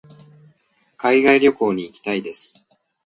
[0.97, 2.65] 海外旅行に行きたいです。